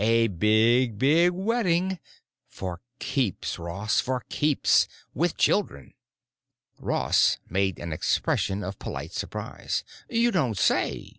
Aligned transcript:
"A 0.00 0.28
big, 0.28 0.96
big 0.96 1.32
wedding. 1.32 1.98
For 2.46 2.80
keeps, 3.00 3.58
Ross—for 3.58 4.22
keeps. 4.28 4.86
With 5.12 5.36
children!" 5.36 5.92
Ross 6.78 7.38
made 7.50 7.80
an 7.80 7.92
expression 7.92 8.62
of 8.62 8.78
polite 8.78 9.10
surprise. 9.10 9.82
"You 10.08 10.30
don't 10.30 10.56
say!" 10.56 11.16